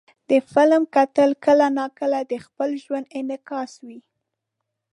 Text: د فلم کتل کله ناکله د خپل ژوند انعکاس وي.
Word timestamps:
د 0.29 0.31
فلم 0.51 0.83
کتل 0.95 1.29
کله 1.45 1.67
ناکله 1.77 2.19
د 2.31 2.33
خپل 2.45 2.69
ژوند 2.83 3.05
انعکاس 3.19 3.71
وي. 3.87 3.99